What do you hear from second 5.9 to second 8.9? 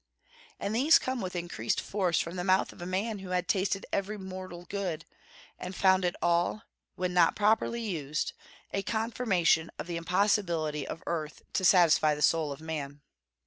it all, when not properly used, a